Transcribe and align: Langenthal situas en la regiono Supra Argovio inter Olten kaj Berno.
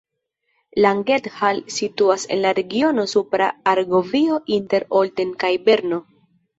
Langenthal 0.85 1.61
situas 1.75 2.25
en 2.37 2.41
la 2.47 2.55
regiono 2.61 3.07
Supra 3.13 3.53
Argovio 3.77 4.43
inter 4.61 4.91
Olten 5.05 5.41
kaj 5.47 5.57
Berno. 5.71 6.07